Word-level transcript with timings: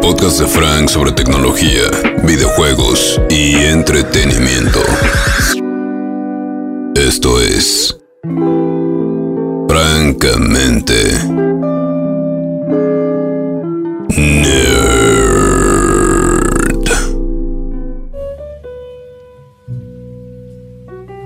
podcast 0.00 0.40
de 0.40 0.46
Frank 0.46 0.88
sobre 0.88 1.12
tecnología, 1.12 1.90
videojuegos 2.22 3.20
y 3.30 3.54
entretenimiento. 3.56 4.80
Esto 6.94 7.40
es... 7.40 7.96
Francamente... 9.68 10.94
Nerd. 14.16 14.88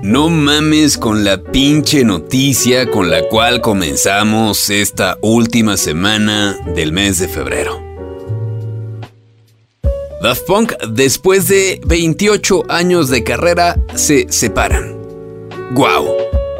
No 0.03 0.29
mames 0.29 0.97
con 0.97 1.23
la 1.23 1.41
pinche 1.41 2.03
noticia 2.03 2.89
con 2.89 3.09
la 3.09 3.27
cual 3.29 3.61
comenzamos 3.61 4.69
esta 4.69 5.17
última 5.21 5.77
semana 5.77 6.57
del 6.75 6.91
mes 6.91 7.19
de 7.19 7.27
febrero. 7.27 7.82
Daft 10.23 10.45
Punk, 10.47 10.71
después 10.87 11.49
de 11.49 11.81
28 11.85 12.63
años 12.69 13.09
de 13.09 13.25
carrera, 13.25 13.77
se 13.95 14.25
separan. 14.29 14.95
¡Guau! 15.73 16.07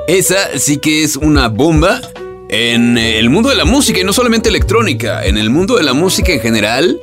Esa 0.05 0.59
sí 0.59 0.79
que 0.79 1.05
es 1.05 1.15
una 1.15 1.47
bomba 1.47 2.01
en 2.49 2.97
el 2.97 3.29
mundo 3.29 3.47
de 3.47 3.55
la 3.55 3.63
música 3.63 4.01
y 4.01 4.03
no 4.03 4.11
solamente 4.11 4.49
electrónica, 4.49 5.25
en 5.25 5.37
el 5.37 5.49
mundo 5.49 5.77
de 5.77 5.83
la 5.83 5.93
música 5.93 6.33
en 6.33 6.41
general 6.41 6.99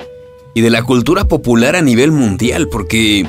y 0.53 0.61
de 0.61 0.69
la 0.69 0.83
cultura 0.83 1.27
popular 1.27 1.75
a 1.75 1.81
nivel 1.81 2.11
mundial, 2.11 2.69
porque 2.69 3.25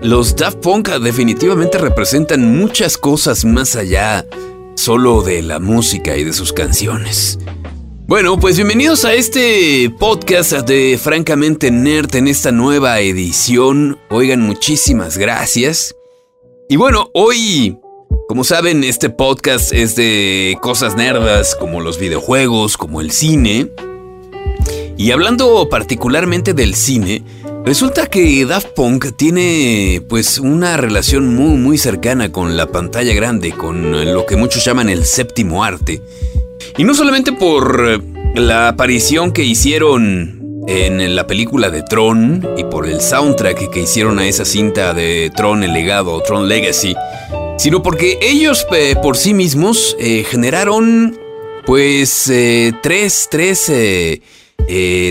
los 0.00 0.34
Daft 0.34 0.58
Punk 0.58 0.88
definitivamente 0.88 1.78
representan 1.78 2.58
muchas 2.58 2.98
cosas 2.98 3.44
más 3.44 3.76
allá 3.76 4.26
solo 4.74 5.22
de 5.22 5.42
la 5.42 5.60
música 5.60 6.16
y 6.16 6.24
de 6.24 6.32
sus 6.32 6.52
canciones. 6.52 7.38
Bueno, 8.06 8.38
pues 8.38 8.56
bienvenidos 8.56 9.04
a 9.04 9.14
este 9.14 9.88
podcast 9.98 10.52
de 10.66 10.98
Francamente 11.00 11.70
Nerd 11.70 12.16
en 12.16 12.26
esta 12.26 12.50
nueva 12.50 12.98
edición. 13.00 13.96
Oigan, 14.10 14.40
muchísimas 14.40 15.16
gracias. 15.16 15.94
Y 16.68 16.76
bueno, 16.76 17.10
hoy, 17.14 17.78
como 18.28 18.42
saben, 18.42 18.82
este 18.82 19.08
podcast 19.08 19.72
es 19.72 19.94
de 19.94 20.58
cosas 20.60 20.96
nerdas 20.96 21.54
como 21.54 21.80
los 21.80 21.98
videojuegos, 21.98 22.76
como 22.76 23.00
el 23.00 23.12
cine. 23.12 23.70
Y 24.98 25.12
hablando 25.12 25.68
particularmente 25.70 26.54
del 26.54 26.74
cine, 26.74 27.22
resulta 27.64 28.08
que 28.08 28.44
Daft 28.44 28.74
Punk 28.74 29.16
tiene 29.16 30.02
pues 30.08 30.38
una 30.38 30.76
relación 30.76 31.34
muy 31.34 31.56
muy 31.56 31.78
cercana 31.78 32.32
con 32.32 32.56
la 32.56 32.66
pantalla 32.66 33.14
grande, 33.14 33.52
con 33.52 34.12
lo 34.12 34.26
que 34.26 34.36
muchos 34.36 34.64
llaman 34.64 34.88
el 34.88 35.06
séptimo 35.06 35.62
arte. 35.62 36.02
Y 36.78 36.84
no 36.84 36.94
solamente 36.94 37.32
por 37.32 38.02
la 38.34 38.68
aparición 38.68 39.32
que 39.32 39.44
hicieron 39.44 40.40
en 40.66 41.16
la 41.16 41.26
película 41.26 41.70
de 41.70 41.82
Tron 41.82 42.48
y 42.56 42.64
por 42.64 42.86
el 42.86 43.00
soundtrack 43.00 43.70
que 43.70 43.80
hicieron 43.80 44.18
a 44.18 44.26
esa 44.26 44.44
cinta 44.44 44.94
de 44.94 45.30
Tron 45.36 45.64
el 45.64 45.72
legado, 45.72 46.20
Tron 46.22 46.48
Legacy, 46.48 46.94
sino 47.58 47.82
porque 47.82 48.18
ellos 48.22 48.66
eh, 48.72 48.94
por 49.02 49.16
sí 49.16 49.34
mismos 49.34 49.96
eh, 49.98 50.24
generaron 50.24 51.18
pues 51.66 52.28
eh, 52.30 52.72
tres, 52.82 53.28
tres 53.30 53.70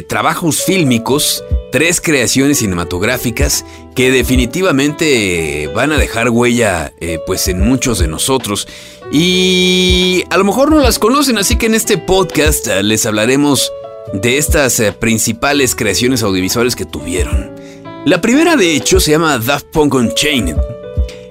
trabajos 0.08 0.64
fílmicos, 0.64 1.44
tres 1.72 2.02
creaciones 2.02 2.60
cinematográficas 2.60 3.66
que 3.96 4.12
definitivamente 4.12 5.70
van 5.74 5.92
a 5.92 5.98
dejar 5.98 6.30
huella 6.30 6.94
pues 7.26 7.48
en 7.48 7.62
muchos 7.62 8.00
de 8.00 8.08
nosotros. 8.08 8.68
Y 9.12 10.24
a 10.30 10.38
lo 10.38 10.46
mejor 10.46 10.72
no 10.72 10.80
las 10.80 10.98
conocen, 10.98 11.38
así 11.38 11.58
que 11.58 11.66
en 11.66 11.76
este 11.76 11.98
podcast 11.98 12.68
eh, 12.68 12.82
les 12.82 13.06
hablaremos 13.06 13.74
de 14.14 14.38
estas 14.38 14.80
eh, 14.80 14.94
principales 14.94 15.76
creaciones 15.76 16.24
audiovisuales 16.24 16.78
que 16.78 16.86
tuvieron. 16.86 17.52
La 18.06 18.22
primera 18.22 18.56
de 18.56 18.74
hecho 18.74 19.02
se 19.02 19.12
llama 19.12 19.38
Daft 19.38 19.66
Punk 19.68 19.96
Unchained. 19.96 20.56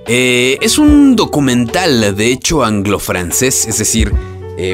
Eh, 0.07 0.59
es 0.61 0.77
un 0.77 1.17
documental 1.17 2.15
de 2.15 2.27
hecho 2.27 2.63
anglo-francés, 2.63 3.67
es 3.67 3.79
decir, 3.79 4.13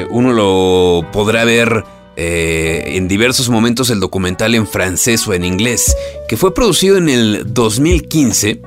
uno 0.09 0.33
lo 0.33 1.09
podrá 1.13 1.45
ver 1.45 1.85
en 2.19 3.07
diversos 3.07 3.47
momentos 3.49 3.91
el 3.91 3.99
documental 3.99 4.55
en 4.55 4.65
francés 4.65 5.27
o 5.27 5.33
en 5.33 5.45
inglés, 5.45 5.95
que 6.27 6.35
fue 6.35 6.53
producido 6.53 6.97
en 6.97 7.09
el 7.09 7.53
2015 7.53 8.61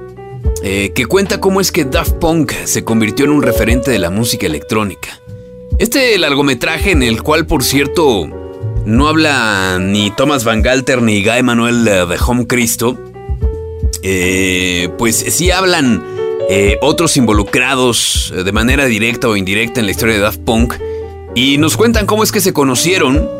eh, 0.63 0.93
que 0.95 1.07
cuenta 1.07 1.41
cómo 1.41 1.61
es 1.61 1.73
que 1.73 1.85
Daft 1.85 2.15
Punk 2.15 2.53
se 2.65 2.85
convirtió 2.85 3.25
en 3.25 3.31
un 3.31 3.43
referente 3.43 3.91
de 3.91 3.99
la 3.99 4.11
música 4.11 4.47
electrónica. 4.47 5.21
Este 5.79 6.19
largometraje 6.19 6.91
en 6.91 7.03
el 7.03 7.23
cual, 7.23 7.47
por 7.47 7.65
cierto, 7.65 8.29
no 8.85 9.09
habla 9.09 9.79
ni 9.81 10.11
Thomas 10.11 10.45
Van 10.45 10.61
Galter 10.61 11.01
ni 11.01 11.25
Guy 11.25 11.43
Manuel 11.43 11.89
eh, 11.89 12.07
de 12.07 12.19
Home 12.27 12.47
Cristo, 12.47 12.99
eh, 14.03 14.91
pues 14.99 15.17
sí 15.17 15.51
hablan 15.51 16.05
otros 16.81 17.17
involucrados 17.17 18.35
de 18.35 18.51
manera 18.51 18.87
directa 18.87 19.29
o 19.29 19.37
indirecta 19.37 19.79
en 19.79 19.87
la 19.87 19.93
historia 19.93 20.17
de 20.17 20.21
Daft 20.21 20.41
Punk 20.41 20.75
y 21.37 21.59
nos 21.59 21.77
cuentan 21.77 22.07
cómo 22.07 22.25
es 22.25 22.33
que 22.33 22.41
se 22.41 22.53
conocieron, 22.53 23.31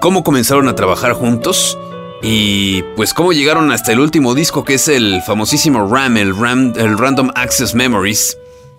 cómo 0.00 0.24
comenzaron 0.24 0.68
a 0.68 0.74
trabajar 0.74 1.12
juntos 1.12 1.78
y 2.22 2.82
pues 2.96 3.14
cómo 3.14 3.32
llegaron 3.32 3.72
hasta 3.72 3.92
el 3.92 4.00
último 4.00 4.34
disco 4.34 4.64
que 4.64 4.74
es 4.74 4.88
el 4.88 5.22
famosísimo 5.22 5.88
RAM, 5.88 6.16
el, 6.16 6.34
el 6.76 6.98
Random 6.98 7.30
Access 7.34 7.74
Memories. 7.74 8.38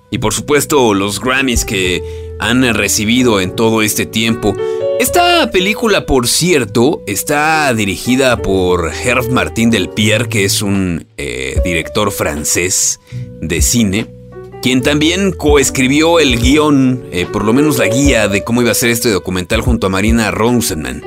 Y 0.09 0.19
por 0.19 0.33
supuesto 0.33 0.94
los 0.94 1.19
Grammys 1.19 1.66
que 1.66 2.03
han 2.39 2.73
recibido 2.73 3.41
en 3.41 3.55
todo 3.55 3.81
este 3.81 4.05
tiempo. 4.05 4.55
Esta 4.99 5.49
película, 5.51 6.05
por 6.05 6.27
cierto, 6.27 7.01
está 7.07 7.73
dirigida 7.73 8.38
por 8.38 8.91
Hervé 8.94 9.29
Martin 9.31 9.69
del 9.69 9.89
Pierre, 9.89 10.29
que 10.29 10.45
es 10.45 10.61
un 10.61 11.07
eh, 11.17 11.59
director 11.65 12.11
francés 12.11 13.00
de 13.41 13.61
cine, 13.61 14.07
quien 14.63 14.81
también 14.81 15.34
coescribió 15.34 16.22
el 16.22 16.40
guion, 16.40 17.03
eh, 17.12 17.28
por 17.29 17.44
lo 17.44 17.51
menos 17.51 17.79
la 17.79 17.88
guía 17.88 18.29
de 18.29 18.46
cómo 18.46 18.62
iba 18.62 18.72
a 18.72 18.74
ser 18.74 18.91
este 18.91 19.09
documental 19.09 19.59
junto 19.59 19.88
a 19.88 19.90
Marina 19.90 20.31
Rosenman. 20.31 21.03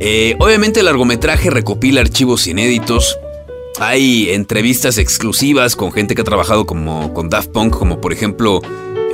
Eh, 0.00 0.34
obviamente 0.40 0.80
el 0.80 0.86
largometraje 0.86 1.48
recopila 1.50 2.00
archivos 2.00 2.48
inéditos. 2.48 3.16
Hay 3.78 4.30
entrevistas 4.30 4.98
exclusivas 4.98 5.76
con 5.76 5.92
gente 5.92 6.16
que 6.16 6.22
ha 6.22 6.24
trabajado 6.24 6.66
como, 6.66 7.14
con 7.14 7.30
Daft 7.30 7.50
Punk, 7.50 7.78
como 7.78 8.00
por 8.00 8.12
ejemplo 8.12 8.60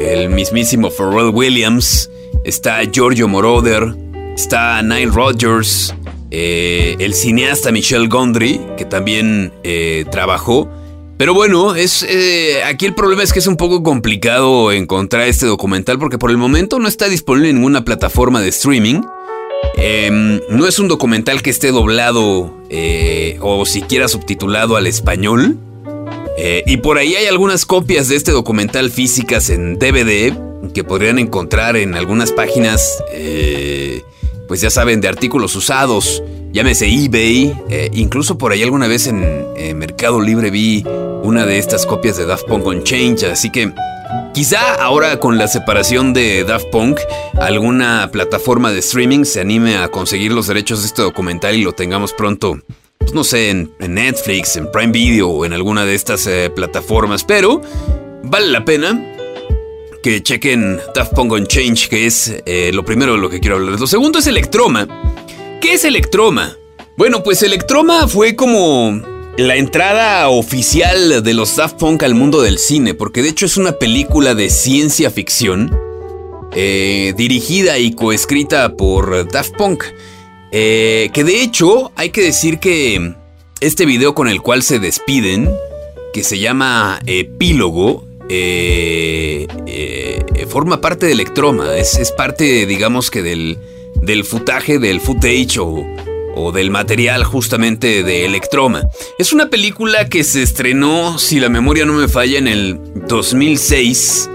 el 0.00 0.30
mismísimo 0.30 0.90
Pharrell 0.90 1.28
Williams, 1.28 2.10
está 2.44 2.80
Giorgio 2.90 3.28
Moroder, 3.28 3.94
está 4.34 4.80
Nile 4.82 5.12
Rodgers, 5.12 5.94
eh, 6.30 6.96
el 6.98 7.12
cineasta 7.12 7.70
Michel 7.70 8.08
Gondry, 8.08 8.58
que 8.78 8.86
también 8.86 9.52
trabajó. 10.10 10.70
Pero 11.18 11.34
bueno, 11.34 11.74
es, 11.74 12.04
aquí 12.64 12.86
el 12.86 12.94
problema 12.94 13.22
es 13.22 13.32
que 13.32 13.38
es 13.38 13.46
un 13.46 13.56
poco 13.56 13.82
complicado 13.82 14.72
encontrar 14.72 15.28
este 15.28 15.46
documental 15.46 15.98
porque 15.98 16.18
por 16.18 16.30
el 16.30 16.36
momento 16.36 16.78
no 16.78 16.88
está 16.88 17.08
disponible 17.08 17.50
en 17.50 17.56
ninguna 17.56 17.84
plataforma 17.84 18.40
de 18.40 18.48
streaming. 18.48 19.02
Em, 19.76 20.40
no 20.48 20.66
es 20.66 20.78
un 20.78 20.88
documental 20.88 21.42
que 21.42 21.50
esté 21.50 21.70
doblado 21.72 22.52
eh, 22.70 23.38
o 23.40 23.64
siquiera 23.66 24.08
subtitulado 24.08 24.76
al 24.76 24.86
español. 24.86 25.58
Eh, 26.38 26.62
y 26.66 26.78
por 26.78 26.98
ahí 26.98 27.14
hay 27.14 27.26
algunas 27.26 27.66
copias 27.66 28.08
de 28.08 28.16
este 28.16 28.32
documental 28.32 28.90
físicas 28.90 29.50
en 29.50 29.78
DVD 29.78 30.32
que 30.72 30.84
podrían 30.84 31.18
encontrar 31.18 31.76
en 31.76 31.94
algunas 31.94 32.32
páginas, 32.32 33.02
eh, 33.12 34.02
pues 34.48 34.60
ya 34.60 34.70
saben, 34.70 35.00
de 35.00 35.08
artículos 35.08 35.54
usados, 35.56 36.22
llámese 36.52 36.86
eBay. 36.86 37.54
incluso 37.92 38.38
por 38.38 38.52
ahí 38.52 38.62
alguna 38.62 38.86
vez 38.86 39.06
en 39.06 39.78
Mercado 39.78 40.20
Libre 40.20 40.50
vi 40.50 40.84
una 41.22 41.46
de 41.46 41.58
estas 41.58 41.86
copias 41.86 42.16
de 42.16 42.26
Daft 42.26 42.46
Punk 42.46 42.66
on 42.66 42.82
Change. 42.82 43.26
Así 43.26 43.50
que 43.50 43.72
Quizá 44.34 44.76
ahora 44.76 45.20
con 45.20 45.36
la 45.36 45.46
separación 45.46 46.14
de 46.14 46.44
Daft 46.44 46.68
Punk, 46.70 46.98
alguna 47.38 48.08
plataforma 48.10 48.72
de 48.72 48.78
streaming 48.78 49.24
se 49.24 49.42
anime 49.42 49.76
a 49.76 49.88
conseguir 49.88 50.32
los 50.32 50.46
derechos 50.46 50.80
de 50.80 50.86
este 50.86 51.02
documental 51.02 51.54
y 51.54 51.62
lo 51.62 51.72
tengamos 51.72 52.14
pronto, 52.14 52.58
pues 52.96 53.12
no 53.12 53.24
sé, 53.24 53.50
en, 53.50 53.74
Netflix, 53.78 54.56
en 54.56 54.70
Prime 54.72 54.90
Video 54.90 55.28
o 55.28 55.44
en 55.44 55.52
alguna 55.52 55.84
de 55.84 55.94
estas 55.94 56.26
eh, 56.26 56.50
plataformas, 56.54 57.24
pero 57.24 57.60
vale 58.22 58.48
la 58.48 58.64
pena 58.64 58.98
que 60.02 60.22
chequen 60.22 60.80
Daft 60.94 61.12
Punk 61.12 61.32
on 61.32 61.46
Change, 61.46 61.88
que 61.90 62.06
es 62.06 62.34
eh, 62.46 62.70
lo 62.72 62.86
primero 62.86 63.12
de 63.12 63.18
lo 63.18 63.28
que 63.28 63.38
quiero 63.38 63.56
hablar. 63.56 63.78
Lo 63.78 63.86
segundo 63.86 64.18
es 64.18 64.26
Electroma. 64.26 64.88
¿Qué 65.62 65.74
es 65.74 65.84
Electroma? 65.84 66.58
Bueno, 66.96 67.22
pues 67.22 67.40
Electroma 67.44 68.08
fue 68.08 68.34
como 68.34 69.00
la 69.38 69.54
entrada 69.54 70.28
oficial 70.28 71.22
de 71.22 71.34
los 71.34 71.54
Daft 71.54 71.78
Punk 71.78 72.02
al 72.02 72.16
mundo 72.16 72.42
del 72.42 72.58
cine, 72.58 72.94
porque 72.94 73.22
de 73.22 73.28
hecho 73.28 73.46
es 73.46 73.56
una 73.56 73.78
película 73.78 74.34
de 74.34 74.50
ciencia 74.50 75.08
ficción 75.08 75.70
eh, 76.52 77.14
dirigida 77.16 77.78
y 77.78 77.92
coescrita 77.92 78.76
por 78.76 79.30
Daft 79.30 79.52
Punk. 79.56 79.84
Eh, 80.50 81.10
que 81.12 81.22
de 81.22 81.42
hecho 81.42 81.92
hay 81.94 82.10
que 82.10 82.22
decir 82.22 82.58
que 82.58 83.14
este 83.60 83.86
video 83.86 84.16
con 84.16 84.26
el 84.26 84.42
cual 84.42 84.64
se 84.64 84.80
despiden, 84.80 85.48
que 86.12 86.24
se 86.24 86.40
llama 86.40 87.00
Epílogo, 87.06 88.04
eh, 88.28 89.46
forma 90.48 90.80
parte 90.80 91.06
de 91.06 91.12
Electroma, 91.12 91.76
es, 91.76 91.98
es 91.98 92.10
parte 92.10 92.66
digamos 92.66 93.12
que 93.12 93.22
del, 93.22 93.58
del 94.02 94.24
footage, 94.24 94.78
del 94.78 95.00
footage 95.00 95.58
o 95.58 95.86
o 96.34 96.52
del 96.52 96.70
material 96.70 97.24
justamente 97.24 98.02
de 98.02 98.24
Electroma. 98.24 98.88
Es 99.18 99.32
una 99.32 99.50
película 99.50 100.08
que 100.08 100.24
se 100.24 100.42
estrenó, 100.42 101.18
si 101.18 101.40
la 101.40 101.48
memoria 101.48 101.84
no 101.84 101.92
me 101.92 102.08
falla, 102.08 102.38
en 102.38 102.48
el 102.48 102.80
2006 103.06 104.30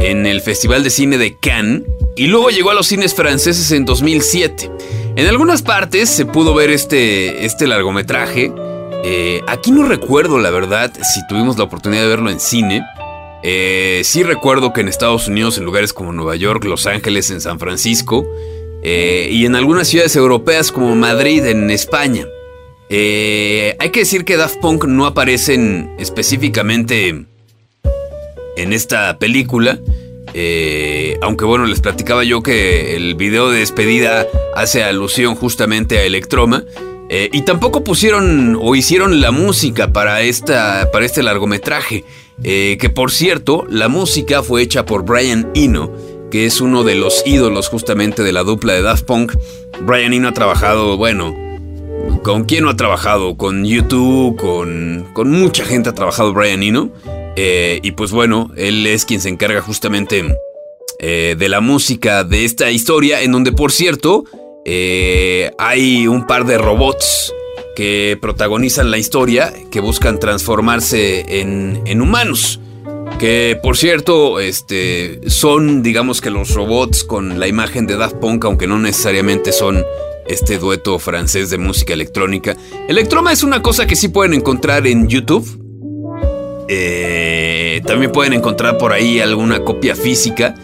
en 0.00 0.26
el 0.26 0.40
Festival 0.40 0.82
de 0.82 0.90
Cine 0.90 1.18
de 1.18 1.36
Cannes 1.36 1.82
y 2.16 2.26
luego 2.26 2.50
llegó 2.50 2.70
a 2.70 2.74
los 2.74 2.86
cines 2.86 3.14
franceses 3.14 3.70
en 3.70 3.84
2007. 3.84 4.70
En 5.16 5.26
algunas 5.26 5.62
partes 5.62 6.08
se 6.08 6.24
pudo 6.24 6.54
ver 6.54 6.70
este, 6.70 7.44
este 7.44 7.66
largometraje. 7.66 8.52
Eh, 9.04 9.42
aquí 9.46 9.70
no 9.70 9.86
recuerdo, 9.86 10.38
la 10.38 10.50
verdad, 10.50 10.92
si 11.02 11.20
tuvimos 11.28 11.58
la 11.58 11.64
oportunidad 11.64 12.02
de 12.02 12.08
verlo 12.08 12.30
en 12.30 12.40
cine. 12.40 12.82
Eh, 13.42 14.02
sí 14.04 14.22
recuerdo 14.22 14.72
que 14.72 14.80
en 14.80 14.88
Estados 14.88 15.28
Unidos, 15.28 15.58
en 15.58 15.64
lugares 15.64 15.92
como 15.92 16.12
Nueva 16.12 16.36
York, 16.36 16.64
Los 16.64 16.86
Ángeles, 16.86 17.30
en 17.30 17.40
San 17.40 17.58
Francisco, 17.58 18.26
eh, 18.82 19.28
y 19.30 19.46
en 19.46 19.54
algunas 19.54 19.88
ciudades 19.88 20.14
europeas 20.16 20.72
como 20.72 20.94
Madrid, 20.94 21.44
en 21.46 21.70
España. 21.70 22.26
hay 22.88 23.90
que 23.90 24.00
decir 24.00 24.24
que 24.24 24.36
Daft 24.36 24.58
Punk 24.60 24.84
no 24.84 25.06
aparecen 25.06 25.94
específicamente 25.98 27.26
en 28.56 28.72
esta 28.72 29.18
película. 29.18 29.78
Eh, 30.32 31.18
aunque 31.22 31.44
bueno, 31.44 31.66
les 31.66 31.80
platicaba 31.80 32.22
yo 32.24 32.42
que 32.42 32.96
el 32.96 33.14
video 33.14 33.50
de 33.50 33.60
despedida 33.60 34.26
hace 34.54 34.84
alusión 34.84 35.34
justamente 35.34 35.98
a 35.98 36.04
Electroma. 36.04 36.64
Eh, 37.12 37.28
y 37.32 37.42
tampoco 37.42 37.82
pusieron 37.82 38.56
o 38.60 38.76
hicieron 38.76 39.20
la 39.20 39.32
música 39.32 39.92
para, 39.92 40.22
esta, 40.22 40.90
para 40.92 41.04
este 41.04 41.22
largometraje. 41.22 42.04
Eh, 42.44 42.78
que 42.80 42.88
por 42.88 43.10
cierto, 43.10 43.66
la 43.68 43.88
música 43.88 44.42
fue 44.42 44.62
hecha 44.62 44.86
por 44.86 45.04
Brian 45.04 45.50
Eno, 45.54 45.92
que 46.30 46.46
es 46.46 46.60
uno 46.60 46.84
de 46.84 46.94
los 46.94 47.22
ídolos 47.26 47.68
justamente 47.68 48.22
de 48.22 48.32
la 48.32 48.42
dupla 48.42 48.72
de 48.72 48.82
Daft 48.82 49.04
Punk. 49.04 49.34
Brian 49.82 50.12
Eno 50.12 50.28
ha 50.28 50.32
trabajado, 50.32 50.96
bueno, 50.96 51.36
¿con 52.22 52.44
quién 52.44 52.64
no 52.64 52.70
ha 52.70 52.76
trabajado? 52.76 53.36
Con 53.36 53.64
YouTube, 53.64 54.36
con, 54.36 55.08
con 55.12 55.30
mucha 55.30 55.64
gente 55.64 55.90
ha 55.90 55.94
trabajado 55.94 56.32
Brian 56.32 56.62
Eno. 56.62 56.90
Eh, 57.36 57.80
y 57.82 57.92
pues 57.92 58.10
bueno, 58.10 58.50
él 58.56 58.86
es 58.86 59.04
quien 59.04 59.20
se 59.20 59.28
encarga 59.28 59.62
justamente 59.62 60.24
eh, 60.98 61.36
de 61.38 61.48
la 61.48 61.60
música 61.60 62.24
de 62.24 62.44
esta 62.44 62.70
historia, 62.70 63.22
en 63.22 63.32
donde 63.32 63.52
por 63.52 63.72
cierto 63.72 64.24
eh, 64.66 65.50
hay 65.58 66.06
un 66.06 66.26
par 66.26 66.44
de 66.44 66.58
robots 66.58 67.32
que 67.74 68.18
protagonizan 68.20 68.90
la 68.90 68.98
historia, 68.98 69.52
que 69.70 69.80
buscan 69.80 70.18
transformarse 70.18 71.40
en, 71.40 72.02
humanos. 72.02 72.59
Que 73.20 73.60
por 73.62 73.76
cierto, 73.76 74.40
este, 74.40 75.20
son 75.28 75.82
digamos 75.82 76.22
que 76.22 76.30
los 76.30 76.54
robots 76.54 77.04
con 77.04 77.38
la 77.38 77.48
imagen 77.48 77.86
de 77.86 77.98
Daft 77.98 78.16
Punk, 78.16 78.46
aunque 78.46 78.66
no 78.66 78.78
necesariamente 78.78 79.52
son 79.52 79.84
este 80.26 80.56
dueto 80.56 80.98
francés 80.98 81.50
de 81.50 81.58
música 81.58 81.92
electrónica. 81.92 82.56
Electroma 82.88 83.30
es 83.30 83.42
una 83.42 83.60
cosa 83.60 83.86
que 83.86 83.94
sí 83.94 84.08
pueden 84.08 84.32
encontrar 84.32 84.86
en 84.86 85.06
YouTube. 85.06 85.46
Eh, 86.70 87.82
también 87.84 88.10
pueden 88.10 88.32
encontrar 88.32 88.78
por 88.78 88.94
ahí 88.94 89.20
alguna 89.20 89.64
copia 89.64 89.94
física. 89.94 90.54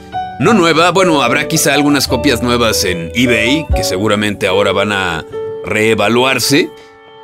No 0.40 0.54
nueva, 0.54 0.92
bueno, 0.92 1.20
habrá 1.20 1.48
quizá 1.48 1.74
algunas 1.74 2.08
copias 2.08 2.42
nuevas 2.42 2.86
en 2.86 3.12
eBay 3.14 3.66
que 3.76 3.84
seguramente 3.84 4.46
ahora 4.46 4.72
van 4.72 4.92
a 4.92 5.26
reevaluarse. 5.62 6.70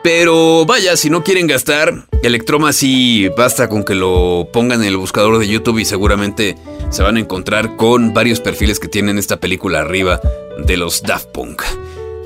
Pero 0.02 0.66
vaya, 0.66 0.96
si 0.96 1.10
no 1.10 1.22
quieren 1.22 1.46
gastar, 1.46 2.06
Electroma 2.22 2.72
sí 2.72 3.28
basta 3.36 3.68
con 3.68 3.84
que 3.84 3.94
lo 3.94 4.48
pongan 4.52 4.80
en 4.82 4.88
el 4.88 4.96
buscador 4.96 5.38
de 5.38 5.46
YouTube 5.46 5.78
y 5.78 5.84
seguramente 5.84 6.56
se 6.90 7.02
van 7.02 7.16
a 7.16 7.20
encontrar 7.20 7.76
con 7.76 8.12
varios 8.12 8.40
perfiles 8.40 8.80
que 8.80 8.88
tienen 8.88 9.16
esta 9.18 9.38
película 9.38 9.80
arriba 9.80 10.20
de 10.58 10.76
los 10.76 11.02
Daft 11.02 11.28
Punk. 11.28 11.62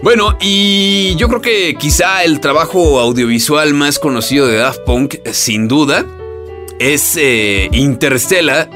Bueno, 0.02 0.36
y 0.40 1.16
yo 1.16 1.28
creo 1.28 1.40
que 1.40 1.76
quizá 1.78 2.24
el 2.24 2.40
trabajo 2.40 2.98
audiovisual 3.00 3.74
más 3.74 3.98
conocido 3.98 4.46
de 4.46 4.56
Daft 4.56 4.80
Punk, 4.80 5.16
sin 5.32 5.68
duda, 5.68 6.06
es 6.78 7.16
eh, 7.16 7.68
Interstellar 7.72 8.70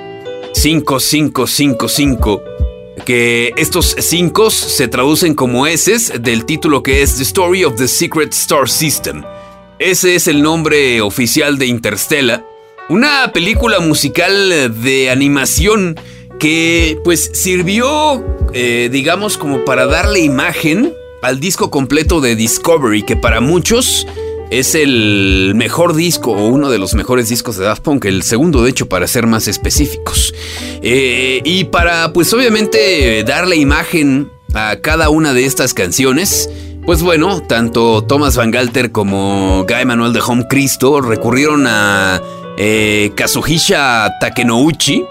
5555, 0.54 2.42
que 3.04 3.52
estos 3.56 3.96
5 3.98 4.50
se 4.50 4.88
traducen 4.88 5.34
como 5.34 5.66
S 5.66 6.18
del 6.18 6.44
título 6.44 6.82
que 6.82 7.02
es 7.02 7.16
The 7.16 7.22
Story 7.22 7.64
of 7.64 7.76
the 7.76 7.88
Secret 7.88 8.32
Star 8.32 8.68
System. 8.68 9.22
Ese 9.78 10.14
es 10.14 10.28
el 10.28 10.42
nombre 10.42 11.00
oficial 11.00 11.58
de 11.58 11.66
Interstellar, 11.66 12.44
una 12.88 13.32
película 13.32 13.80
musical 13.80 14.82
de 14.82 15.10
animación 15.10 15.98
que 16.38 16.98
pues 17.04 17.30
sirvió, 17.34 18.24
eh, 18.52 18.88
digamos, 18.90 19.36
como 19.36 19.64
para 19.64 19.86
darle 19.86 20.20
imagen 20.20 20.92
al 21.22 21.38
disco 21.38 21.70
completo 21.70 22.20
de 22.20 22.34
Discovery, 22.34 23.02
que 23.02 23.16
para 23.16 23.40
muchos 23.40 24.06
es 24.50 24.74
el 24.74 25.52
mejor 25.54 25.94
disco 25.94 26.32
o 26.32 26.48
uno 26.48 26.70
de 26.70 26.78
los 26.78 26.94
mejores 26.94 27.28
discos 27.28 27.56
de 27.56 27.64
Daft 27.64 27.82
Punk, 27.82 28.04
el 28.04 28.22
segundo 28.22 28.62
de 28.62 28.70
hecho 28.70 28.88
para 28.88 29.06
ser 29.06 29.26
más 29.26 29.48
específicos. 29.48 30.34
Eh, 30.82 31.40
y 31.44 31.64
para 31.64 32.12
pues 32.12 32.32
obviamente 32.32 33.22
darle 33.24 33.56
imagen 33.56 34.28
a 34.54 34.76
cada 34.82 35.08
una 35.08 35.32
de 35.32 35.46
estas 35.46 35.72
canciones, 35.72 36.50
pues 36.84 37.02
bueno, 37.02 37.40
tanto 37.42 38.02
Thomas 38.02 38.36
Van 38.36 38.50
Galter 38.50 38.90
como 38.90 39.64
Guy 39.68 39.84
Manuel 39.84 40.12
de 40.12 40.20
Home 40.20 40.46
Cristo 40.48 41.00
recurrieron 41.00 41.66
a 41.68 42.20
eh, 42.58 43.12
Kazuhisha 43.14 44.18
Takenouchi, 44.20 45.04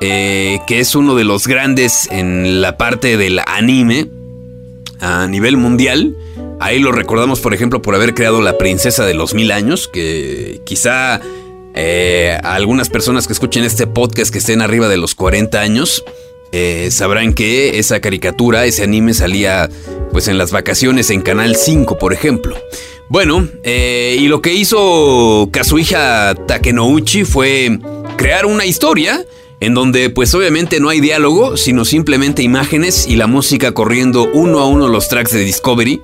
eh, 0.00 0.58
que 0.66 0.80
es 0.80 0.94
uno 0.94 1.14
de 1.14 1.24
los 1.24 1.46
grandes 1.46 2.08
en 2.10 2.62
la 2.62 2.78
parte 2.78 3.18
del 3.18 3.40
anime 3.44 4.08
a 5.00 5.26
nivel 5.26 5.58
mundial. 5.58 6.16
Ahí 6.58 6.78
lo 6.78 6.92
recordamos, 6.92 7.40
por 7.40 7.54
ejemplo, 7.54 7.82
por 7.82 7.94
haber 7.94 8.14
creado 8.14 8.40
La 8.40 8.56
Princesa 8.58 9.04
de 9.04 9.14
los 9.14 9.34
Mil 9.34 9.52
Años, 9.52 9.88
que 9.88 10.60
quizá 10.64 11.20
eh, 11.74 12.38
algunas 12.42 12.88
personas 12.88 13.26
que 13.26 13.34
escuchen 13.34 13.62
este 13.62 13.86
podcast 13.86 14.32
que 14.32 14.38
estén 14.38 14.62
arriba 14.62 14.88
de 14.88 14.96
los 14.96 15.14
40 15.14 15.60
años 15.60 16.02
eh, 16.52 16.88
sabrán 16.90 17.34
que 17.34 17.78
esa 17.78 18.00
caricatura, 18.00 18.64
ese 18.64 18.82
anime 18.82 19.12
salía 19.12 19.68
pues 20.12 20.28
en 20.28 20.38
las 20.38 20.52
vacaciones 20.52 21.10
en 21.10 21.20
Canal 21.20 21.56
5, 21.56 21.98
por 21.98 22.14
ejemplo. 22.14 22.56
Bueno, 23.08 23.46
eh, 23.62 24.16
y 24.18 24.28
lo 24.28 24.40
que 24.40 24.54
hizo 24.54 25.50
Kazuhija 25.52 26.34
Takenouchi 26.46 27.24
fue 27.24 27.78
crear 28.16 28.46
una 28.46 28.64
historia 28.64 29.26
en 29.60 29.74
donde 29.74 30.10
pues 30.10 30.34
obviamente 30.34 30.80
no 30.80 30.88
hay 30.88 31.00
diálogo, 31.00 31.56
sino 31.56 31.84
simplemente 31.84 32.42
imágenes 32.42 33.06
y 33.06 33.16
la 33.16 33.26
música 33.26 33.72
corriendo 33.72 34.28
uno 34.32 34.60
a 34.60 34.66
uno 34.66 34.88
los 34.88 35.08
tracks 35.08 35.32
de 35.32 35.44
Discovery 35.44 36.00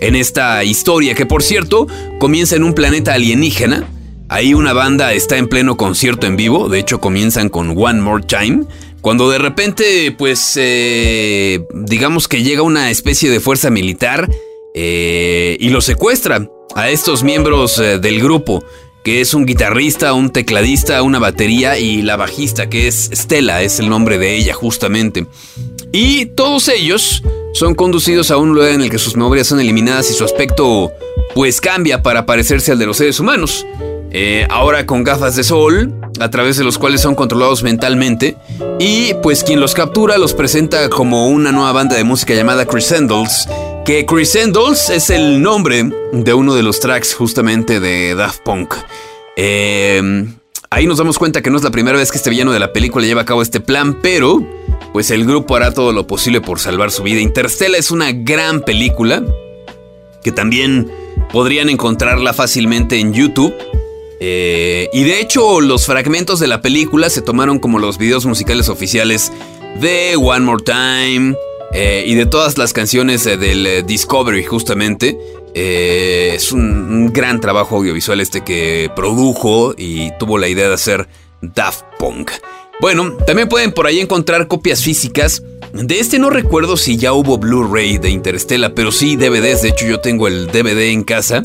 en 0.00 0.16
esta 0.16 0.64
historia, 0.64 1.14
que 1.14 1.26
por 1.26 1.42
cierto 1.42 1.86
comienza 2.18 2.56
en 2.56 2.64
un 2.64 2.74
planeta 2.74 3.14
alienígena. 3.14 3.88
Ahí 4.28 4.54
una 4.54 4.72
banda 4.72 5.12
está 5.12 5.38
en 5.38 5.48
pleno 5.48 5.76
concierto 5.76 6.26
en 6.26 6.36
vivo, 6.36 6.68
de 6.68 6.78
hecho 6.78 7.00
comienzan 7.00 7.48
con 7.48 7.76
One 7.76 8.00
More 8.00 8.24
Time, 8.24 8.64
cuando 9.00 9.28
de 9.28 9.38
repente 9.38 10.14
pues 10.16 10.54
eh, 10.56 11.64
digamos 11.74 12.28
que 12.28 12.42
llega 12.42 12.62
una 12.62 12.90
especie 12.90 13.30
de 13.30 13.40
fuerza 13.40 13.70
militar 13.70 14.28
eh, 14.74 15.56
y 15.58 15.70
lo 15.70 15.80
secuestra 15.80 16.48
a 16.76 16.90
estos 16.90 17.24
miembros 17.24 17.78
eh, 17.78 17.98
del 17.98 18.22
grupo, 18.22 18.62
que 19.02 19.20
es 19.20 19.34
un 19.34 19.46
guitarrista, 19.46 20.12
un 20.12 20.30
tecladista, 20.30 21.02
una 21.02 21.18
batería 21.18 21.78
y 21.78 22.02
la 22.02 22.16
bajista, 22.16 22.68
que 22.68 22.86
es 22.86 23.10
Stella, 23.12 23.62
es 23.62 23.78
el 23.78 23.88
nombre 23.88 24.18
de 24.18 24.36
ella 24.36 24.54
justamente. 24.54 25.26
Y 25.92 26.26
todos 26.26 26.68
ellos 26.68 27.22
son 27.52 27.74
conducidos 27.74 28.30
a 28.30 28.36
un 28.36 28.54
lugar 28.54 28.70
en 28.70 28.82
el 28.82 28.90
que 28.90 28.98
sus 28.98 29.16
memorias 29.16 29.48
son 29.48 29.60
eliminadas 29.60 30.10
y 30.10 30.14
su 30.14 30.24
aspecto 30.24 30.92
pues 31.34 31.60
cambia 31.60 32.02
para 32.02 32.26
parecerse 32.26 32.72
al 32.72 32.78
de 32.78 32.86
los 32.86 32.98
seres 32.98 33.18
humanos. 33.18 33.66
Eh, 34.12 34.46
ahora 34.50 34.86
con 34.86 35.04
gafas 35.04 35.36
de 35.36 35.44
sol, 35.44 35.94
a 36.18 36.30
través 36.30 36.56
de 36.56 36.64
los 36.64 36.78
cuales 36.78 37.00
son 37.00 37.14
controlados 37.14 37.62
mentalmente, 37.62 38.36
y 38.80 39.14
pues 39.22 39.44
quien 39.44 39.60
los 39.60 39.74
captura 39.74 40.18
los 40.18 40.34
presenta 40.34 40.88
como 40.90 41.28
una 41.28 41.52
nueva 41.52 41.72
banda 41.72 41.96
de 41.96 42.02
música 42.02 42.34
llamada 42.34 42.66
Crescendals, 42.66 43.46
que 43.84 44.04
Crescendals 44.06 44.90
es 44.90 45.10
el 45.10 45.42
nombre 45.42 45.90
de 46.12 46.34
uno 46.34 46.54
de 46.54 46.62
los 46.62 46.80
tracks 46.80 47.14
justamente 47.14 47.80
de 47.80 48.14
Daft 48.14 48.40
Punk. 48.42 48.74
Eh, 49.36 50.26
ahí 50.70 50.86
nos 50.86 50.98
damos 50.98 51.18
cuenta 51.18 51.42
que 51.42 51.50
no 51.50 51.56
es 51.56 51.62
la 51.62 51.70
primera 51.70 51.96
vez 51.96 52.10
que 52.10 52.18
este 52.18 52.30
villano 52.30 52.52
de 52.52 52.58
la 52.58 52.72
película 52.72 53.06
lleva 53.06 53.22
a 53.22 53.24
cabo 53.24 53.42
este 53.42 53.60
plan, 53.60 53.98
pero 54.02 54.46
pues 54.92 55.10
el 55.10 55.24
grupo 55.24 55.56
hará 55.56 55.72
todo 55.72 55.92
lo 55.92 56.06
posible 56.06 56.40
por 56.40 56.58
salvar 56.58 56.90
su 56.90 57.02
vida. 57.02 57.20
Interstellar 57.20 57.78
es 57.78 57.90
una 57.90 58.12
gran 58.12 58.60
película 58.60 59.22
que 60.22 60.32
también 60.32 60.90
podrían 61.32 61.68
encontrarla 61.68 62.32
fácilmente 62.32 62.98
en 62.98 63.12
YouTube. 63.12 63.54
Eh, 64.20 64.90
y 64.92 65.04
de 65.04 65.20
hecho 65.20 65.60
los 65.62 65.86
fragmentos 65.86 66.40
de 66.40 66.46
la 66.46 66.60
película 66.60 67.08
se 67.08 67.22
tomaron 67.22 67.58
como 67.58 67.78
los 67.78 67.96
videos 67.96 68.26
musicales 68.26 68.68
oficiales 68.68 69.32
de 69.80 70.16
One 70.16 70.40
More 70.40 70.62
Time 70.62 71.34
eh, 71.72 72.04
y 72.06 72.14
de 72.14 72.26
todas 72.26 72.58
las 72.58 72.72
canciones 72.72 73.24
del 73.24 73.84
Discovery 73.86 74.44
justamente. 74.44 75.18
Eh, 75.54 76.32
es 76.34 76.52
un 76.52 77.12
gran 77.12 77.40
trabajo 77.40 77.76
audiovisual 77.76 78.20
este 78.20 78.42
que 78.42 78.90
produjo 78.94 79.74
y 79.76 80.10
tuvo 80.18 80.38
la 80.38 80.48
idea 80.48 80.68
de 80.68 80.74
hacer 80.74 81.08
Daft 81.42 81.84
Punk. 81.98 82.30
Bueno, 82.80 83.12
también 83.26 83.48
pueden 83.48 83.72
por 83.72 83.86
ahí 83.86 84.00
encontrar 84.00 84.46
copias 84.46 84.82
físicas. 84.82 85.42
De 85.72 86.00
este 86.00 86.18
no 86.18 86.30
recuerdo 86.30 86.76
si 86.76 86.96
ya 86.96 87.12
hubo 87.12 87.38
Blu-ray 87.38 87.98
de 87.98 88.10
Interstellar, 88.10 88.74
pero 88.74 88.90
sí 88.90 89.16
DVDs. 89.16 89.62
De 89.62 89.68
hecho, 89.68 89.86
yo 89.86 90.00
tengo 90.00 90.28
el 90.28 90.46
DVD 90.46 90.90
en 90.90 91.04
casa. 91.04 91.42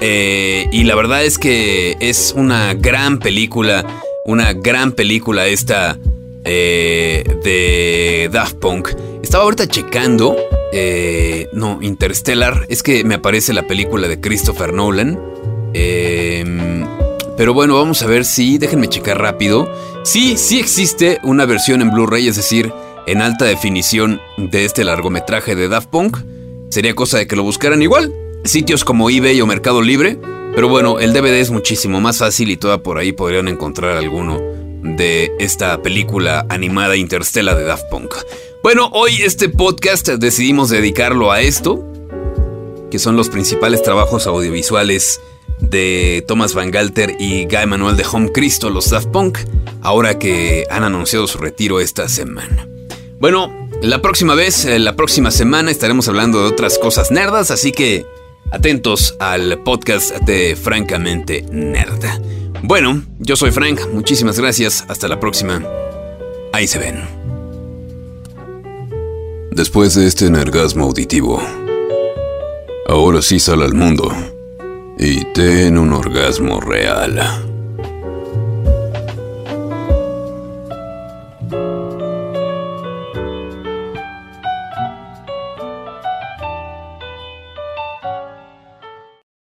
Eh, 0.00 0.68
y 0.72 0.84
la 0.84 0.94
verdad 0.94 1.24
es 1.24 1.38
que 1.38 1.96
es 2.00 2.34
una 2.36 2.74
gran 2.74 3.18
película. 3.18 3.86
Una 4.24 4.52
gran 4.54 4.92
película 4.92 5.46
esta 5.46 5.98
eh, 6.46 7.24
de 7.42 8.30
Daft 8.32 8.56
Punk. 8.56 8.90
Estaba 9.22 9.44
ahorita 9.44 9.66
checando. 9.66 10.36
Eh, 10.72 11.48
no, 11.52 11.78
Interstellar. 11.82 12.66
Es 12.68 12.82
que 12.82 13.04
me 13.04 13.16
aparece 13.16 13.52
la 13.52 13.66
película 13.66 14.08
de 14.08 14.20
Christopher 14.20 14.72
Nolan. 14.72 15.18
Em, 15.74 16.86
pero 17.36 17.52
bueno, 17.52 17.74
vamos 17.74 18.02
a 18.02 18.06
ver 18.06 18.24
si. 18.24 18.58
Déjenme 18.58 18.88
checar 18.88 19.20
rápido. 19.20 19.68
Sí, 20.04 20.36
sí 20.36 20.60
existe 20.60 21.18
una 21.24 21.44
versión 21.44 21.82
en 21.82 21.90
Blu-ray, 21.90 22.28
es 22.28 22.36
decir, 22.36 22.72
en 23.06 23.20
alta 23.20 23.44
definición 23.44 24.20
de 24.36 24.64
este 24.64 24.84
largometraje 24.84 25.56
de 25.56 25.68
Daft 25.68 25.88
Punk. 25.88 26.18
Sería 26.70 26.94
cosa 26.94 27.18
de 27.18 27.26
que 27.26 27.36
lo 27.36 27.42
buscaran 27.42 27.82
igual. 27.82 28.14
Sitios 28.44 28.84
como 28.84 29.10
eBay 29.10 29.40
o 29.40 29.46
Mercado 29.46 29.82
Libre. 29.82 30.18
Pero 30.54 30.68
bueno, 30.68 31.00
el 31.00 31.12
DVD 31.12 31.40
es 31.40 31.50
muchísimo 31.50 32.00
más 32.00 32.18
fácil 32.18 32.50
y 32.50 32.56
toda 32.56 32.82
por 32.82 32.96
ahí 32.96 33.12
podrían 33.12 33.48
encontrar 33.48 33.96
alguno 33.98 34.65
de 34.94 35.32
esta 35.40 35.82
película 35.82 36.46
animada 36.48 36.96
Interstellar 36.96 37.56
de 37.56 37.64
Daft 37.64 37.86
Punk. 37.90 38.14
Bueno, 38.62 38.88
hoy 38.92 39.22
este 39.22 39.48
podcast 39.48 40.08
decidimos 40.08 40.70
dedicarlo 40.70 41.32
a 41.32 41.40
esto, 41.40 41.84
que 42.90 42.98
son 42.98 43.16
los 43.16 43.28
principales 43.28 43.82
trabajos 43.82 44.26
audiovisuales 44.26 45.20
de 45.58 46.24
Thomas 46.28 46.54
Van 46.54 46.70
Galter 46.70 47.16
y 47.18 47.46
Guy 47.46 47.66
Manuel 47.66 47.96
de 47.96 48.04
Home 48.12 48.30
Cristo, 48.32 48.70
los 48.70 48.90
Daft 48.90 49.08
Punk, 49.08 49.38
ahora 49.82 50.18
que 50.18 50.66
han 50.70 50.84
anunciado 50.84 51.26
su 51.26 51.38
retiro 51.38 51.80
esta 51.80 52.08
semana. 52.08 52.68
Bueno, 53.18 53.52
la 53.82 54.00
próxima 54.02 54.34
vez, 54.34 54.64
eh, 54.64 54.78
la 54.78 54.94
próxima 54.94 55.30
semana 55.30 55.70
estaremos 55.70 56.08
hablando 56.08 56.42
de 56.42 56.48
otras 56.48 56.78
cosas 56.78 57.10
nerdas, 57.10 57.50
así 57.50 57.72
que 57.72 58.04
atentos 58.50 59.16
al 59.18 59.62
podcast 59.62 60.16
de 60.20 60.56
Francamente 60.56 61.44
Nerda. 61.50 62.20
Bueno, 62.62 63.02
yo 63.18 63.36
soy 63.36 63.50
Frank, 63.50 63.80
muchísimas 63.92 64.38
gracias, 64.38 64.84
hasta 64.88 65.08
la 65.08 65.20
próxima. 65.20 65.62
Ahí 66.52 66.66
se 66.66 66.78
ven. 66.78 67.02
Después 69.50 69.94
de 69.94 70.06
este 70.06 70.26
energasmo 70.26 70.84
auditivo, 70.84 71.40
ahora 72.88 73.22
sí 73.22 73.38
sal 73.38 73.62
al 73.62 73.74
mundo 73.74 74.12
y 74.98 75.24
ten 75.32 75.78
un 75.78 75.92
orgasmo 75.92 76.60
real. 76.60 77.45